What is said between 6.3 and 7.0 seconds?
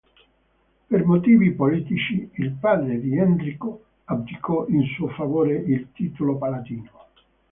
palatino.